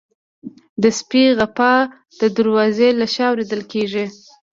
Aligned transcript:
د 0.81 0.83
سپي 0.99 1.23
غپا 1.37 1.73
د 2.19 2.21
دروازې 2.37 2.89
له 2.99 3.05
شا 3.13 3.25
اورېدل 3.31 3.61
کېږي. 3.71 4.05